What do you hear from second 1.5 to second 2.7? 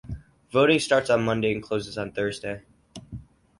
and closes on Thursday.